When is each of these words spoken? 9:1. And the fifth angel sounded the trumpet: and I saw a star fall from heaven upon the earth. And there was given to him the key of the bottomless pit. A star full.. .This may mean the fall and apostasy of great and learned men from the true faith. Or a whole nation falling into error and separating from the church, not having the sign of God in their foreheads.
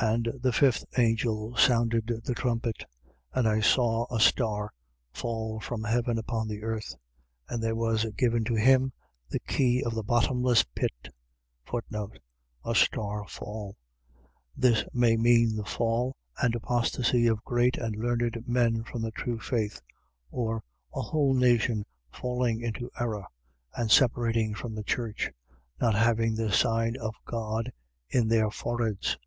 9:1. 0.00 0.14
And 0.14 0.32
the 0.42 0.52
fifth 0.52 0.84
angel 0.96 1.56
sounded 1.56 2.22
the 2.24 2.32
trumpet: 2.34 2.84
and 3.34 3.48
I 3.48 3.58
saw 3.58 4.06
a 4.14 4.20
star 4.20 4.70
fall 5.12 5.58
from 5.58 5.82
heaven 5.82 6.18
upon 6.18 6.46
the 6.46 6.62
earth. 6.62 6.94
And 7.48 7.60
there 7.60 7.74
was 7.74 8.06
given 8.16 8.44
to 8.44 8.54
him 8.54 8.92
the 9.28 9.40
key 9.40 9.82
of 9.82 9.96
the 9.96 10.04
bottomless 10.04 10.62
pit. 10.72 11.08
A 11.74 12.74
star 12.76 13.26
full.. 13.26 13.76
.This 14.56 14.84
may 14.94 15.16
mean 15.16 15.56
the 15.56 15.64
fall 15.64 16.14
and 16.40 16.54
apostasy 16.54 17.26
of 17.26 17.42
great 17.44 17.76
and 17.76 17.96
learned 17.96 18.44
men 18.46 18.84
from 18.84 19.02
the 19.02 19.10
true 19.10 19.40
faith. 19.40 19.82
Or 20.30 20.62
a 20.94 21.00
whole 21.02 21.34
nation 21.34 21.84
falling 22.12 22.60
into 22.60 22.88
error 23.00 23.26
and 23.74 23.90
separating 23.90 24.54
from 24.54 24.76
the 24.76 24.84
church, 24.84 25.32
not 25.80 25.96
having 25.96 26.36
the 26.36 26.52
sign 26.52 26.96
of 26.98 27.16
God 27.26 27.72
in 28.08 28.28
their 28.28 28.48
foreheads. 28.52 29.18